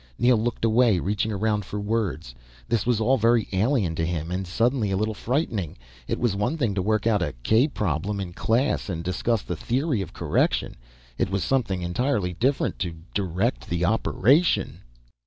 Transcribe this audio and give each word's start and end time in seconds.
Neel 0.17 0.35
looked 0.41 0.65
away, 0.65 0.97
reaching 0.97 1.31
around 1.31 1.63
for 1.63 1.79
words. 1.79 2.33
This 2.67 2.87
was 2.87 2.99
all 2.99 3.17
very 3.19 3.47
alien 3.53 3.93
to 3.97 4.03
him 4.03 4.31
and 4.31 4.47
suddenly 4.47 4.89
a 4.89 4.97
little 4.97 5.13
frightening. 5.13 5.77
It 6.07 6.19
was 6.19 6.35
one 6.35 6.57
thing 6.57 6.73
to 6.73 6.81
work 6.81 7.05
out 7.05 7.21
a 7.21 7.35
k 7.43 7.67
problem 7.67 8.19
in 8.19 8.33
class, 8.33 8.89
and 8.89 9.03
discuss 9.03 9.43
the 9.43 9.55
theory 9.55 10.01
of 10.01 10.11
correction. 10.11 10.75
It 11.19 11.29
was 11.29 11.43
something 11.43 11.83
entirely 11.83 12.33
different 12.33 12.79
to 12.79 12.95
direct 13.13 13.69
the 13.69 13.85
operation. 13.85 14.79